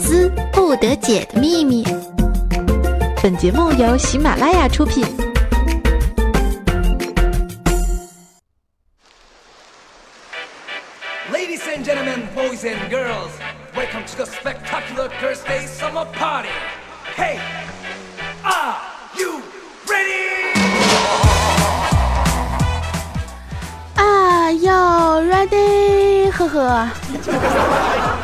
[0.00, 1.84] 斯不得解的秘密。
[3.22, 5.04] 本节目由喜马拉雅出品。
[11.30, 13.30] Ladies and gentlemen, boys and girls,
[13.76, 16.48] welcome to the spectacular Thursday summer party.
[17.14, 17.38] Hey,
[18.42, 18.76] are
[19.16, 19.42] you
[19.86, 20.54] ready?
[23.96, 24.72] Are you
[25.30, 26.30] ready？
[26.30, 28.19] 呵呵。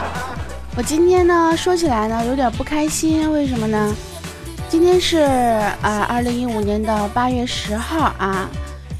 [0.76, 3.96] 我今天呢，说起来呢，有点不开心，为什么呢？
[4.68, 5.20] 今天是
[5.80, 8.46] 啊，二零一五年的八月十号啊。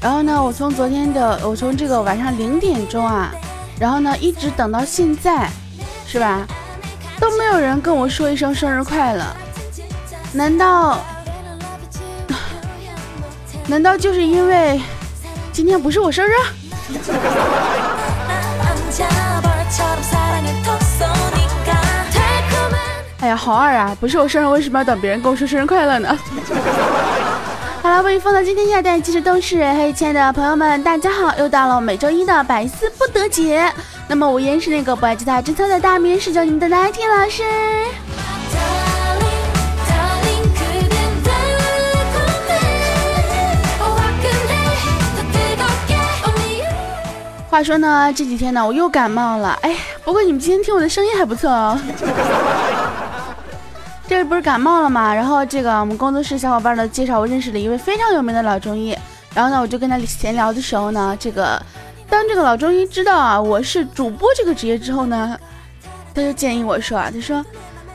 [0.01, 3.31] 然后呢，我从昨天的，我从这个晚上零点钟啊。
[3.79, 5.47] 然后呢，一直等到现在，
[6.07, 6.47] 是吧？
[7.19, 9.23] 都没有人跟我说一声生日快乐，
[10.33, 10.97] 难道？
[13.67, 14.81] 难道就是因为
[15.53, 16.31] 今天不是我生日？
[23.19, 23.97] 哎呀，好二啊！
[23.99, 26.15] 不是我生日，为什么要等别人跟我说生日快乐呢？
[27.81, 33.73] 好了，为风的今天要带继续都是，嘿，亲爱的朋友们，大家好，又到了每周一的百思不得解。
[34.07, 37.43] 那么我依然是那个不爱吉他真操的大名，是叫你们的奶听老师。
[47.49, 51.79] 话说呢，这几天呢，我又感冒了，哎，不过你们今天听我的声音还不错哦。
[54.07, 55.13] 这不是感冒了吗？
[55.13, 58.97] 然后这个我们工作室小伙伴呢介绍我认识了一位非常有名的老中医，
[59.35, 61.61] 然后呢我就跟他闲聊的时候呢，这个
[62.09, 65.37] 当这个老中医知道啊我是主播这个职业之后呢，
[66.15, 67.45] 他就建议我说啊，他说，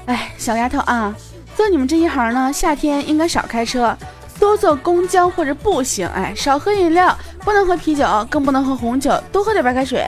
[0.04, 1.14] 哎小丫头啊，
[1.56, 3.96] 做你们这一行呢，夏天应该少开车，
[4.38, 10.06] 多坐公交或者步行，哎少喝饮料，不能喝啤酒，更不能喝红酒，多喝点白开水，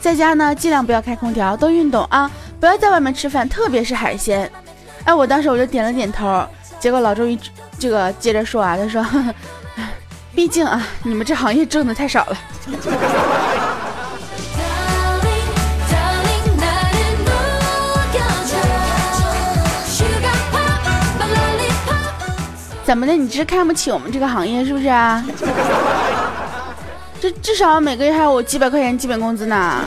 [0.00, 4.50] 在家呢尽量不要开空调，多运动啊，不要在外面吃饭，特别是海鲜。
[5.04, 6.46] 哎，我当时我就点了点头，
[6.78, 7.38] 结果老周一
[7.78, 9.04] 这个接着说啊，他说，
[10.34, 12.38] 毕竟啊，你们这行业挣的太少了。
[22.84, 23.12] 怎么的？
[23.14, 25.24] 你这是看不起我们这个行业是不是啊？
[27.20, 29.84] 这至少每个月还有我几百块钱基本工资呢。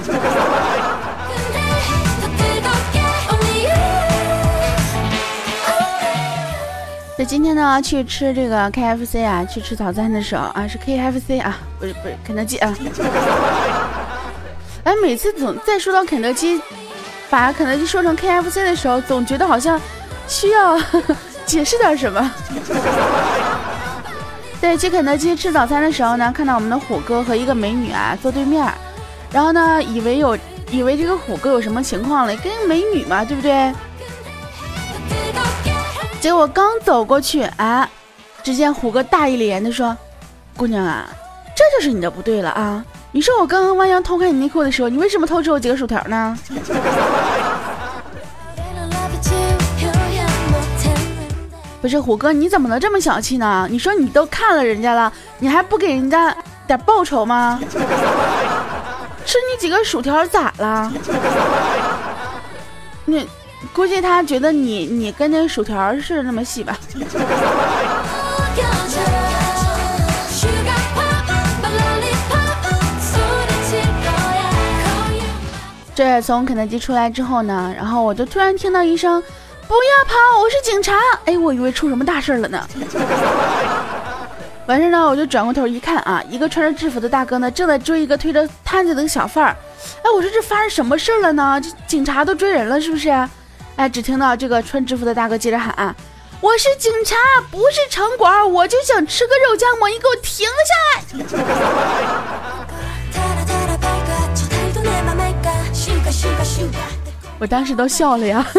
[7.17, 12.75] 那今天呢，去吃这个 K F C 啊，去吃早餐的时候啊，是 K F C 啊，不是不是肯德基啊。
[14.83, 16.61] 哎，每次总再说到肯德基，
[17.29, 19.79] 把肯德基说成 K F C 的时候，总觉得好像
[20.27, 20.77] 需要
[21.47, 22.31] 解释点什么。
[24.59, 28.69] 对，去肯德基吃早餐的时候呢，看到我们的虎哥和一个美女啊坐对面，
[29.31, 30.37] 然后呢，以为有
[30.69, 33.71] 以为这个虎哥有什么情况了，跟美女嘛，对不对？
[36.25, 37.87] 结果刚走过去，哎，
[38.41, 39.95] 只见虎哥大义凛然地说
[40.57, 41.07] ：“姑娘啊，
[41.55, 42.83] 这就是你的不对了啊！
[43.11, 46.35] 你说我刚刚弯腰偷看你内裤的时候，你为什么偷吃我几个薯条呢？”
[51.79, 53.67] 不是虎哥，你怎么能这么小气呢？
[53.69, 57.59] 你说你都看了人家了，你还不给人家点报酬吗？
[59.27, 60.91] 吃你几个薯条咋了？
[63.05, 63.29] 你。
[63.73, 66.77] 估计他觉得你你跟那薯条是那么细吧。
[75.93, 79.21] 这从肯德基出来之后呢，然后我就突然听到一声
[79.65, 80.93] “不要跑，我是警察”，
[81.25, 82.67] 哎，我以为出什么大事了呢。
[84.67, 89.55] 完事呢，我就转过头一看啊，一个穿着制服的大哥呢，正在追一个推着摊子的小贩儿。
[90.03, 91.61] 哎，我说这发生什么事儿了呢？
[91.61, 93.09] 这警察都追人了，是不是？
[93.77, 95.93] 哎，只听到这个穿制服的大哥接着喊
[96.39, 97.17] ：“我是警察，
[97.51, 100.53] 不是城管，我就想吃个肉夹馍，你给我停下
[100.93, 101.01] 来！”
[107.37, 108.47] 我当时都笑了呀。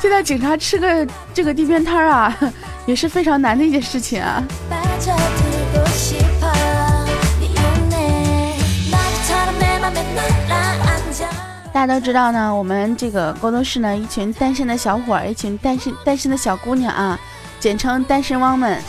[0.00, 1.04] 现在警察吃个
[1.34, 2.32] 这个地面摊啊，
[2.86, 4.40] 也是非常难的一件事情啊。
[11.78, 17.16] 大家都知道呢，我们这个工作室呢，一群单身的小伙儿，一群单身单身的小姑娘啊，
[17.60, 18.82] 简称单身汪们。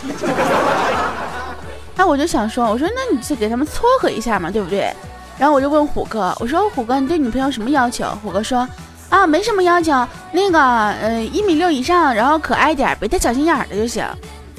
[1.96, 4.92] 那我就想说，我说那你去给他们撮合一下嘛，对不对？
[5.38, 8.10] 然后我就问虎哥，我说虎哥，你对女朋友什么要求？
[8.24, 8.68] 虎哥说
[9.10, 9.92] 啊，没什么要求，
[10.32, 14.04] 那个呃一米六以上，然后可爱点，别太小心眼的就行。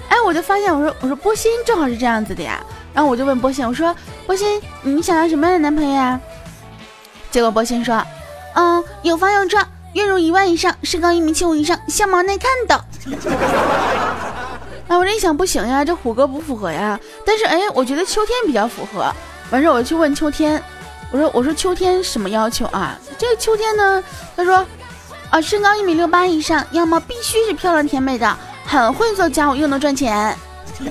[0.09, 2.65] 哎，我就发现，我说我说波心正好是这样子的呀。
[2.94, 3.93] 然后我就问波心，我说
[4.25, 6.21] 波心，你想要什么样的男朋友呀？
[7.33, 8.00] 结果波心说。
[8.55, 9.58] 嗯，有房有车，
[9.94, 12.85] 月入一万以上，身高一米七五以上，相貌耐看的。
[14.88, 16.99] 哎，我这一想不行呀，这虎哥不符合呀。
[17.25, 19.12] 但是哎，我觉得秋天比较符合。
[19.50, 20.62] 完事我就去问秋天，
[21.11, 22.99] 我说我说秋天什么要求啊？
[23.17, 24.02] 这个秋天呢，
[24.37, 24.67] 他说
[25.31, 28.37] 啊，身高一米六八以上，要么必须是漂亮甜美的，
[28.67, 30.37] 很会做家务又能赚钱。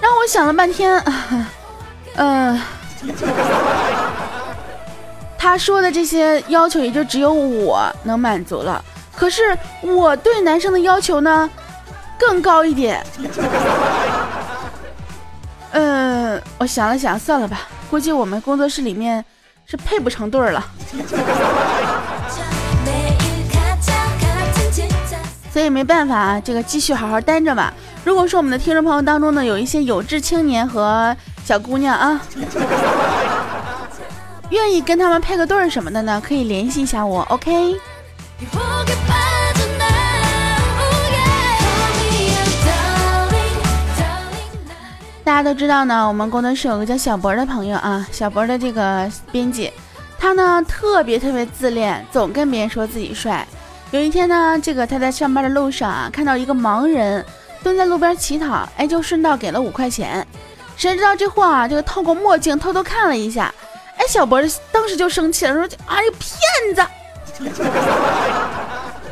[0.00, 1.02] 让我想了半天，
[2.16, 2.60] 嗯，
[5.44, 8.82] 他说的这些要求也就只有我能满足了。
[9.14, 9.42] 可是
[9.82, 11.50] 我对男生的要求呢，
[12.18, 13.04] 更高一点。
[15.72, 19.22] 嗯， 我想了想，算了吧，估计我们工作室里面
[19.66, 20.64] 是配不成对儿了。
[25.52, 27.70] 所以没办法啊，这个继续好好单着吧。
[28.02, 31.14] 如果说我们的听众朋友当中呢，有一些有志青年和
[31.44, 32.18] 小姑娘啊，
[34.50, 37.74] 愿意跟他们配个对儿什么的呢，可以联系一下我，OK。
[45.24, 49.72] 大家都知道呢，我们工作室有个叫小博的朋友啊，小博的这个编辑，
[50.18, 53.46] 他呢特别特别自恋，总跟别人说自己帅。
[53.90, 57.24] 有一天呢，这个他在上班的路上啊，看到一个盲人
[57.62, 60.24] 蹲在路边乞讨，哎，就顺道给了五块钱。
[60.76, 63.52] 谁知道这货啊，这个透过墨镜偷偷看了一下，
[64.08, 64.40] 小博
[64.70, 66.82] 当时就生气了，说：“哎呀，骗子！”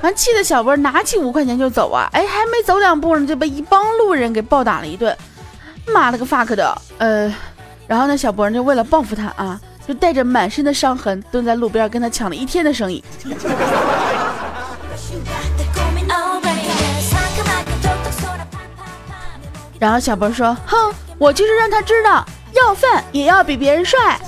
[0.03, 5.17] 完，气的小博拿起五块钱就走啊，哎，还没走两步呢，就被一帮路人给暴打了一顿。
[5.87, 7.33] 妈了个 fuck 的，呃，
[7.87, 13.03] 然后呢，小博就为了报复他啊，就带着满身的伤痕蹲在路边跟他抢了一天的生意。
[19.79, 24.21] 然后小博说：“哼，我就是让他知道，要饭也要比别人帅。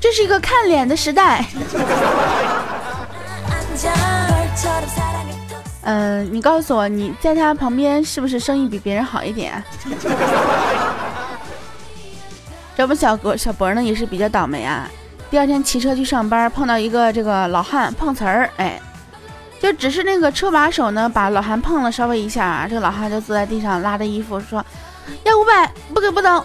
[0.00, 1.44] 这是一个看脸的时代。”
[5.84, 9.62] 嗯，你告诉我，你在他旁边是不是生意比别人好一点？
[12.76, 14.88] 这不，小博小博呢也是比较倒霉啊。
[15.30, 18.80] 第二天骑车去上班，碰到一个这个老汉碰瓷儿，哎。
[19.60, 24.64] 就只是那个车把手呢，把老汉碰了稍微一下啊，这个老汉就坐在地上拉着衣服说
[25.22, 26.44] ：“要五百，不给不走。”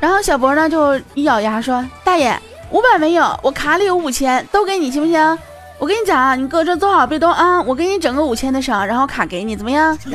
[0.00, 2.34] 然后小博呢就一咬牙说：“大爷，
[2.70, 5.38] 五百没有，我卡里有五千，都给你行不行？
[5.78, 9.96] 我跟你讲啊，你搁这坐好别动啊，我给你整个五千的伤，然后卡给你，怎么样？”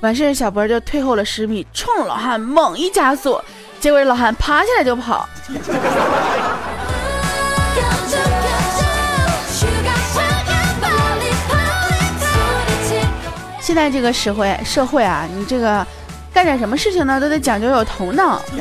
[0.00, 3.40] 完事，小博就退后了十米，冲老汉猛一加速，
[3.80, 5.28] 结果老汉爬起来就跑。
[13.60, 15.86] 现在这个社会社会啊，你这个
[16.32, 18.40] 干点什么事情呢，都得讲究有头脑，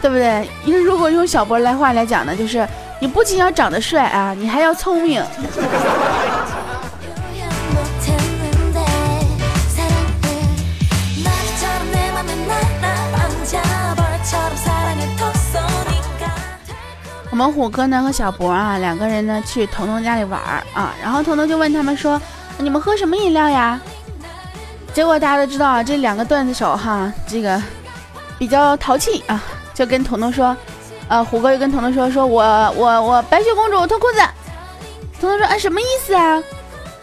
[0.00, 0.48] 对不对？
[0.64, 2.66] 因为如果用小博来话来讲呢，就是
[3.00, 5.22] 你不仅要长得帅啊，你还要聪明。
[17.30, 20.40] 我们虎哥呢和小博啊两个人呢去彤彤家里玩
[20.72, 22.20] 啊，然后彤彤就问他们说。
[22.56, 23.80] 你们喝什么饮料呀？
[24.94, 27.60] 结果大家都知道啊，这两个段子手哈，这个
[28.38, 29.42] 比较淘气啊，
[29.74, 30.56] 就跟彤彤说，
[31.08, 32.42] 呃，虎哥又跟彤彤说，说我
[32.76, 34.20] 我我白雪公主脱裤子。
[35.20, 36.40] 彤彤说，啊，什么意思啊？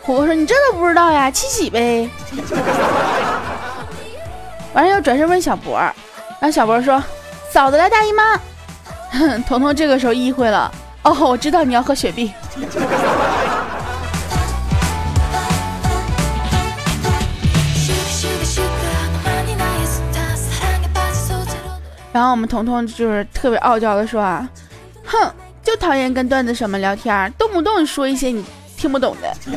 [0.01, 2.09] 虎哥说，你这都不知道呀，七喜呗。
[4.73, 5.93] 完了又转身问小博，然
[6.43, 7.03] 后小博说，
[7.51, 8.39] 嫂子来大姨妈。
[9.45, 10.71] 彤彤这个时候意会了，
[11.03, 12.31] 哦，我知道你要喝雪碧。
[22.13, 24.47] 然后我们彤彤就是特别傲娇的说啊，
[25.05, 25.31] 哼，
[25.63, 28.43] 就讨厌跟段子手们聊天，动不动说一些你
[28.75, 29.33] 听不懂的。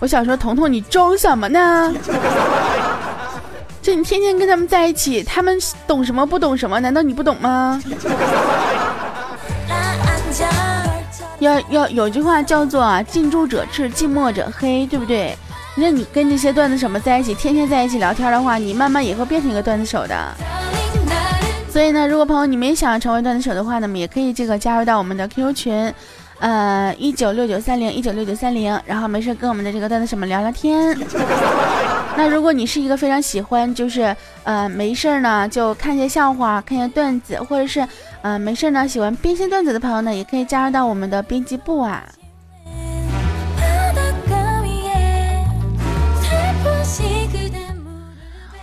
[0.00, 1.92] 我想说，彤彤你装什么呢？
[3.82, 6.78] 这你天天跟他们在一起，他们懂什么不懂什么？
[6.80, 7.82] 难道你不懂吗？
[11.40, 15.36] 要要有句话叫做近朱者赤，近墨者黑，对不对？
[15.76, 20.34] 那你跟这些段子手们在一起，天天在一起聊天的话，你慢慢也会变成一个段子手的。
[21.68, 25.94] 所以呢，如果朋友你们也想成为段子手的话呢，也可以这个加入到我们的 QQ 群，
[26.38, 30.96] 呃，一九六九三零一九六九三零，然后没事跟我们的这个段子手们聊聊天。
[32.16, 34.14] 那如果你是一个非常喜欢，就是
[34.44, 37.84] 呃没事呢就看些笑话，看些段子，或者是
[38.22, 42.04] 呃没事呢喜欢编些段子的朋友呢，也可以加入到我们的编辑部啊。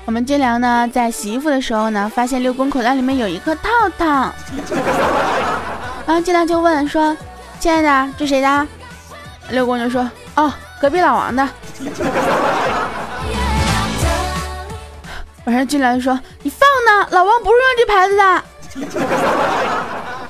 [0.05, 4.31] 我们金良呢在洗衣服的时候呢，发现六公口袋里面有一颗套套，
[6.05, 7.15] 然后金良就问说
[7.59, 8.67] ：“亲爱的，这谁的？”
[9.51, 11.47] 六公就说：“哦，隔壁老王的。”
[15.45, 18.43] 完事金良就说：“你放呢，老王不是用这牌子的。”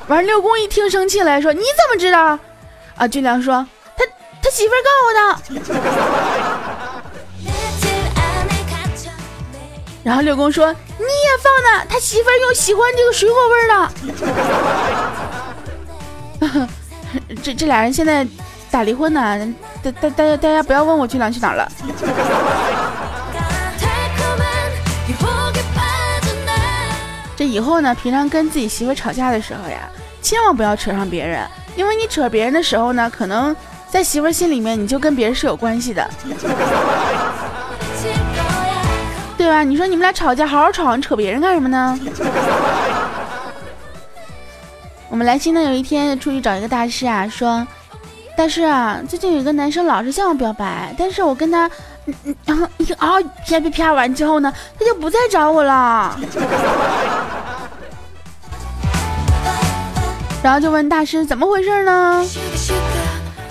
[0.08, 2.38] 完六公一听生气了，说：“你怎么知道？”
[2.98, 3.66] 啊，俊良说
[3.98, 4.04] ：“他
[4.44, 5.62] 他媳妇告我的。”
[10.04, 13.68] 然后六公说：“你也放呢，他媳妇儿又喜欢这个水果味儿
[16.58, 16.68] 的。
[17.44, 18.26] ”这这俩人现在
[18.72, 19.54] 打离婚呢，
[19.84, 21.72] 大大大家大家不要问我俊良去哪了。
[27.38, 29.90] 这以后呢，平常跟自己媳妇吵架的时候呀，
[30.22, 33.56] 千万不要扯上别人，因为你扯别人的时候呢，可能
[33.90, 36.08] 在媳妇心里面你就跟别人是有关系的，
[39.42, 39.64] 对吧？
[39.64, 42.00] 你说你们俩吵架好好吵，你扯别人干什么呢？
[45.10, 47.66] 我们来新的有一天出去找一个大师啊，说
[48.38, 51.68] 大师啊，最近有一个男生老是向我表白，但是我跟他。
[52.46, 56.16] 然后一啊啪啪啪完之后呢，他就不再找我了。
[60.44, 62.24] 然后就问大师怎么回事呢？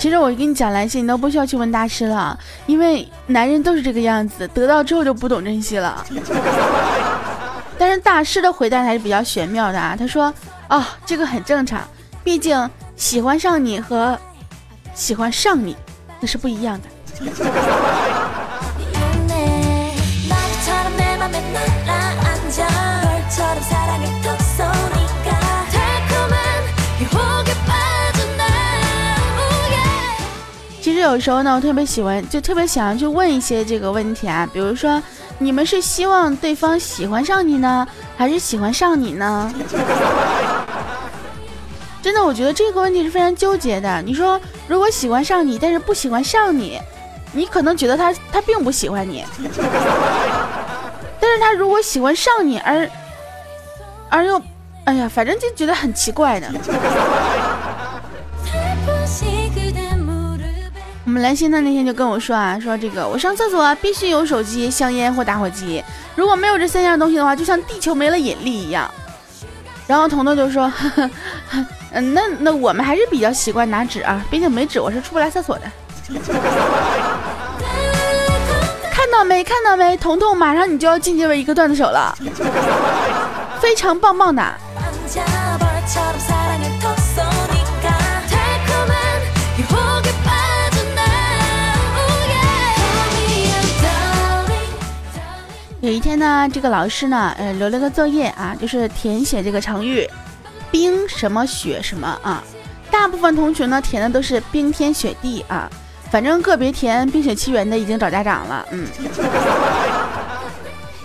[0.01, 6.03] 其实我跟你讲，来信你都不需要去问大师了，因为男人都是这个样子，得到之后就不懂珍惜了。
[7.77, 10.33] 但是大师的回答还是比较玄妙的啊，他说
[10.71, 11.87] ：“哦，这个很正常，
[12.25, 14.19] 毕竟喜欢上你和
[14.95, 15.77] 喜欢上你
[16.19, 16.89] 那是不一样的。”
[31.01, 35.03] 有时候呢，我特别喜欢，就特别想要去问一些这个问题啊，比如说，
[35.39, 39.53] 你们是希望对方喜欢上你呢，还是喜欢上你呢？
[42.03, 44.01] 真的，我觉得这个问题是非常纠结的。
[44.03, 46.81] 你说，如果喜欢上你，但是不喜欢上你，
[47.33, 49.25] 你可能觉得他他并不喜欢你。
[51.21, 52.89] 但是他如果喜欢上你，而
[54.09, 54.41] 而又，
[54.85, 56.51] 哎呀，反正就觉得很奇怪的。
[61.11, 65.83] 我们兰心呢那天就跟我说啊，说这个我上厕所必须有手机、香烟或打火机，
[66.15, 68.89] 如果没有这三样东西的话，就像地球没了引力一样。
[69.89, 70.73] 然后彤彤就说，
[71.91, 75.63] 嗯，那那我们还是比较习惯拿纸啊，毕竟没纸我是出不来厕所的。
[78.93, 79.43] 看到没？
[79.43, 79.97] 看到没？
[79.97, 82.17] 彤彤，马上你就要进阶为一个段子手了，
[83.61, 84.45] 非常棒棒的。
[96.11, 100.05] 天呢，这个老师呢，呃，留了个作业啊，就是填写这个成语
[100.69, 102.43] “冰什么雪什么”啊。
[102.91, 105.71] 大部分同学呢填的都是冰天雪地啊，
[106.11, 108.89] 反正个别填《冰雪奇缘》的已经找家长了，嗯。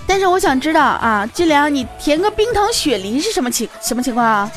[0.08, 4.52] 但是我想知道啊，金良，你填个冰糖雪梨是什么情什么情况啊？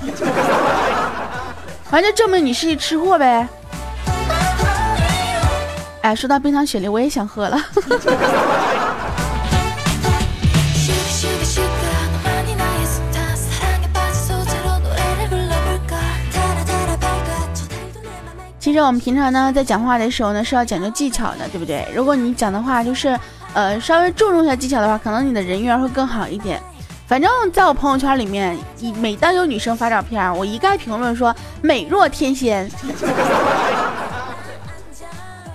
[1.91, 3.47] 反正证明你是一吃货呗。
[6.01, 7.63] 哎，说到冰糖雪梨，我也想喝了。
[18.69, 21.89] 其实我们平常呢，在讲话的时候呢，是要讲究技巧的，对不对？
[21.95, 23.19] 如果你讲的话就是，
[23.55, 26.61] 呃，稍微注重一下技巧的话，可能你的人缘会更好一点。
[27.07, 28.59] 反正在我朋友圈里面，
[29.01, 32.71] 每当有女生发照片，我一概评论说美若天仙。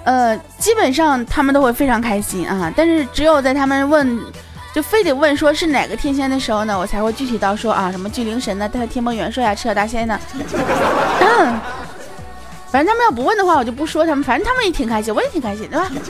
[0.04, 2.74] 呃，基本上他们都会非常开心啊。
[2.76, 4.20] 但是只有在他们问，
[4.74, 10.20] 就非得问说是哪个天仙的时候呢，我才会具体到说啊，什么巨灵神呢，天蓬元帅啊，赤脚大仙呢。
[12.74, 14.24] 反正他们要不问的话，我就不说他们。
[14.24, 15.88] 反正他们也挺开心，我也挺开心，对吧？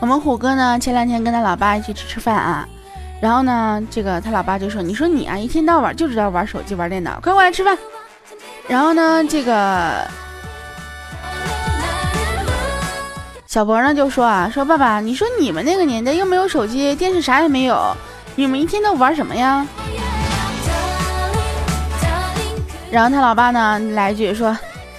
[0.00, 2.66] 我们虎哥呢，前两天跟他老爸一起吃吃饭啊，
[3.20, 7.76] 然后呢，这个他老爸就说：“你说你啊，一天到晚就知道玩手机、玩电脑，快过来吃饭。”
[8.66, 10.08] 然后呢，这个。
[13.48, 17.96] 小博呢就说啊，说爸爸，你说你们那个年代又没有手机、电视，啥也没有，
[18.36, 19.66] 你们一天都玩什么呀？
[22.90, 24.54] 然后他老爸呢来一句说，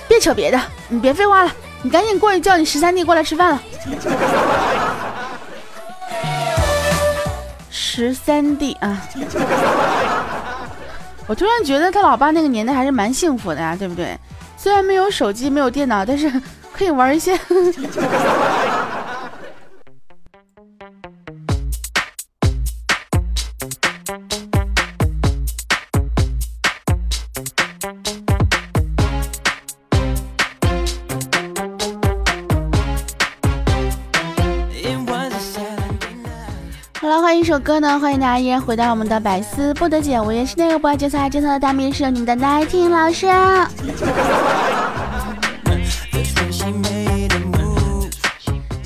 [0.07, 1.51] 别扯别的，你别废话了，
[1.83, 3.61] 你赶紧过去叫你十三弟过来吃饭了。
[7.69, 8.99] 十十三弟啊。
[11.27, 14.17] 我突然觉得他老爸那个年代还是蛮幸福的呀，对不对？
[14.57, 16.31] 虽然没有手机，没有电脑，但是
[16.79, 17.37] 可以玩一些。
[37.31, 43.27] 一首歌呢，欢迎大家依然回到我们的百思不得解，我也是那个不爱节操爱节操的大迷，是你们的奶听老师。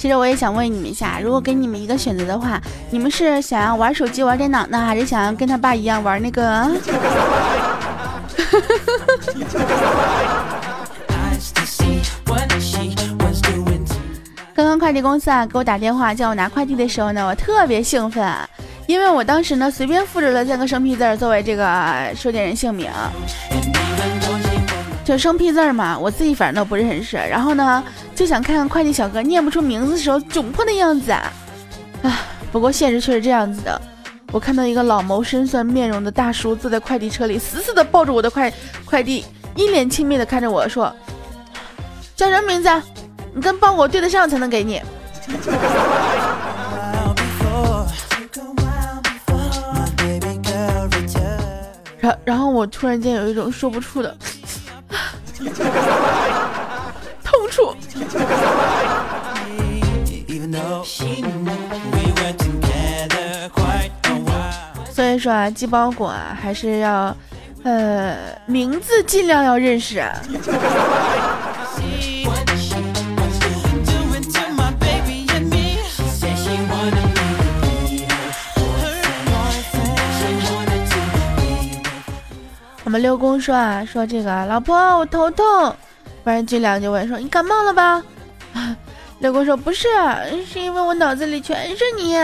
[0.04, 6.44] 其实我也想问你们一下，如果给你们一个选择的话，你们是想要玩手机玩电脑呢，还是想要跟他爸一样玩那个？
[14.54, 18.30] 刚刚快递公司啊给我打电话叫我拿快递的时候呢，我特别兴奋，
[18.88, 22.92] 因为我当时呢随便复制了三个生僻字作为这个收件人姓名，
[25.06, 27.82] 就生僻字嘛，我自己反正都不认识，然后呢
[28.16, 31.34] 就想看看快递小哥念不出名字的时候窘迫的样子啊，
[32.04, 32.20] 啊，
[32.52, 33.82] 不过现实却是这样子的，
[34.32, 38.54] 我看到一个老谋深算面容的大叔坐在快递车里，死死的抱着我的快
[38.86, 40.94] 快递，一脸轻蔑的看着我说，
[42.16, 42.70] 叫什么名字？
[43.34, 44.80] 你跟包裹对得上才能给你。
[52.00, 54.16] 然然后我突然间有一种说不出的
[55.38, 55.64] 痛处。
[64.92, 67.16] 所以说啊，寄包裹啊，还是要，
[67.64, 68.16] 呃，
[68.46, 69.98] 名字尽量要认识。
[70.00, 70.14] 啊
[82.86, 85.76] 我们六公说啊，说这个老婆我头痛，
[86.24, 88.04] 不然俊良就问说你感冒了吧？
[89.20, 89.88] 六公说不是，
[90.52, 92.16] 是因为我脑子里全是你。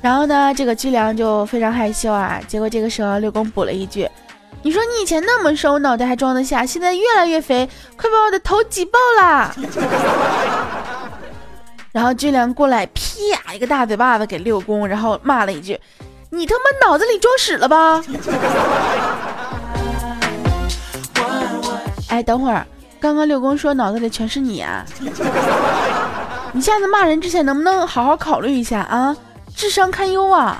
[0.00, 2.38] 然后呢，这个俊良就非常害羞啊。
[2.46, 4.06] 结果这个时候六公补了一句
[4.62, 9.54] ：“你说你以前那么瘦，脑袋还装得下，现在越来越肥，快把我的头挤爆了。
[11.90, 15.80] ”然后俊良过来，啪一个大嘴巴子给六公，然后骂了一句
[16.34, 18.02] ：“你他妈脑子里装屎了吧？”
[22.08, 22.66] 哎，等会儿，
[23.00, 24.84] 刚刚六公说脑子里全是你啊！
[26.52, 29.16] 你下次骂人之前能不能好好考虑一下啊？
[29.56, 30.58] 智商堪忧啊！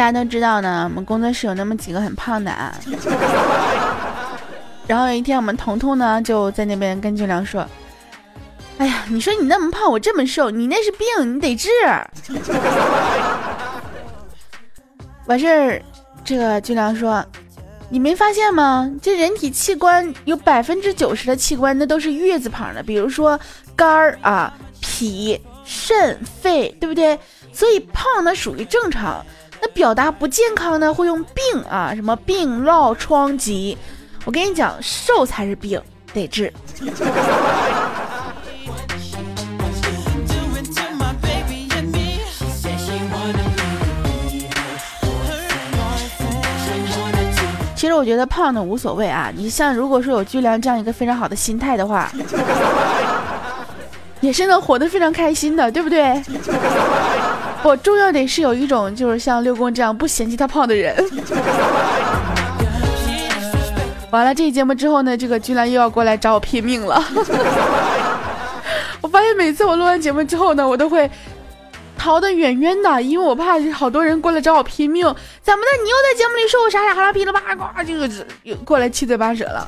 [0.00, 2.74] 大家都知道呢，我们工作室有那么几个很胖的啊。
[4.88, 7.66] 然后有一天，我们彤彤呢就在那边跟俊良说
[8.80, 11.68] ：“哎呀，你说你那么胖，我这么瘦，你那是病，你得治。
[15.28, 15.82] ”完事儿，
[16.24, 17.22] 这个俊良说
[17.90, 18.90] ：“你没发现吗？
[19.02, 23.38] 这人体器官有百分之九十的器官那都是月字旁的，比如说
[23.76, 27.18] 肝儿啊、脾、肾、肺，对不对？
[27.52, 29.22] 所以胖呢属于正常。”
[29.62, 33.76] 那表达不健康呢，会用病啊，什么病、痨、疮、疾。
[34.24, 35.80] 我跟你讲，瘦才是病，
[36.12, 36.52] 得治。
[47.74, 52.12] 其实我觉得胖的无所谓啊，你像如果说有巨良这样一个非常好的心态的话，
[54.20, 56.22] 也是能活得非常开心的，对不对？
[57.62, 60.94] 不，重要得是有一种就是像六公这样不嫌弃他胖的人。
[64.10, 67.00] 完了，这期节目之后呢，这个居然又要过来找我拼命了。
[69.00, 71.08] 我发现每次我录完节目之后呢，我都会
[71.96, 75.04] 逃得远远的，因为我怕好多人过来找我拼命。
[75.42, 75.82] 怎么的？
[75.84, 78.08] 你又在节目里说我啥啥哈拉噼里啪啦，这个
[78.42, 79.66] 又过来七嘴八舌了。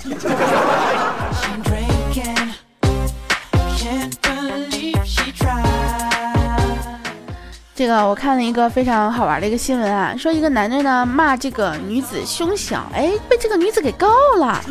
[7.74, 14.60] 这个我看了一个非常好玩的一个新闻啊，说一个男的呢骂这个女子胸小，哎，被这个女子给告了。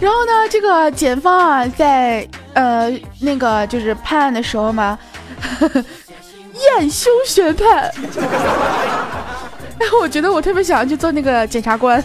[0.00, 4.98] 然后呢，这个检方啊，在呃那个就是判案的时候嘛，
[5.70, 7.88] 验胸学派。
[9.78, 12.02] 哎，我觉得我特别想要去做那个检察官。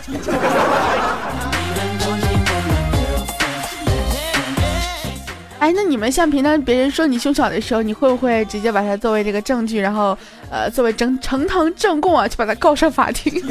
[5.68, 10.18] 哎，那你们像平常别人说你胸小的时候，你会不会直接把它作为这个证据，然后
[10.50, 13.34] 呃作为呈呈堂证供啊，去把它告上法庭？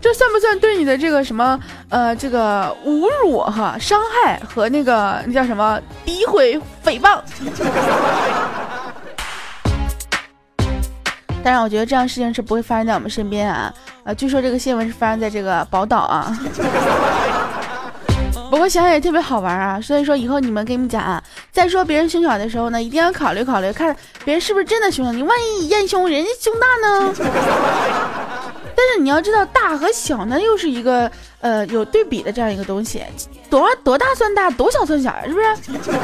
[0.00, 7.18] 这算不算对你的这个什么呃这个侮辱哈、伤害和那个那叫什么诋毁、诽谤？
[11.42, 13.74] 当然，我觉得这样事情是不会发生在我们身边啊。
[14.04, 16.38] 呃，据说这个新闻是发生在这个宝岛啊。
[18.50, 25.12] 不过想想也特别好玩啊，所以说以后你们跟你们讲啊，在说别人胸小的时候呢，一定要考虑考虑，看别人是不是真的胸小。
[25.12, 27.14] 你万一验胸，人家胸大呢？
[28.76, 31.08] 但是你要知道，大和小呢，又是一个
[31.40, 33.00] 呃有对比的这样一个东西，
[33.48, 35.46] 多多大算大，多小算小呀，是不是？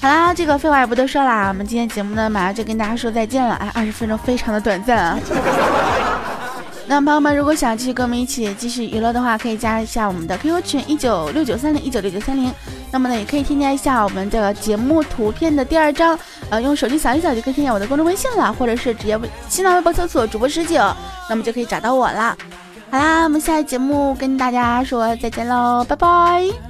[0.00, 3.54] 好啦，这个废话也不多说啦，我们今天节目呢，马上就跟大家说再见了。
[3.56, 5.18] 哎，二十分钟非常的短暂啊。
[6.90, 12.52] 那朋友们，如果想继续跟我们一起继续娱乐的话，可以加一下我们的 QQ 群一九六九三零一九六九三零。
[12.90, 16.18] 那么呢，也可以添加一下我们的节目图片的第二张，
[16.50, 20.82] 呃，用手机扫一扫就可以添加我的公众微信了，或者是直接微新浪微博搜索主播十九，
[21.28, 22.36] 那么就可以找到我了。
[22.90, 26.69] 好啦，我们下期节目跟大家说再见喽，拜拜。